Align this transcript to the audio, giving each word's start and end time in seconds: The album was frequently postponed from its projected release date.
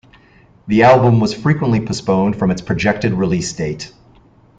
The 0.65 0.81
album 0.81 1.19
was 1.19 1.35
frequently 1.35 1.79
postponed 1.79 2.35
from 2.35 2.49
its 2.49 2.59
projected 2.59 3.13
release 3.13 3.53
date. 3.53 3.93